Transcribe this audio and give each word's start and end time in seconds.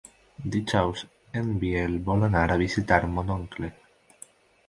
Dijous 0.53 1.01
en 1.41 1.51
Biel 1.63 1.93
vol 2.09 2.25
anar 2.29 2.43
a 2.53 2.57
visitar 2.63 2.99
mon 3.17 3.29
oncle. 3.35 3.69